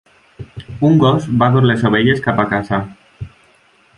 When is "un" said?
0.89-0.95